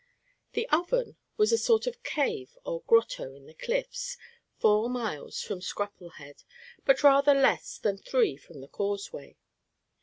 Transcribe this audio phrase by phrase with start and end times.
[0.53, 4.17] The Oven was a sort of cave or grotto in the cliffs,
[4.57, 6.43] four miles from Scrapplehead,
[6.85, 9.37] but rather less than three from the causeway.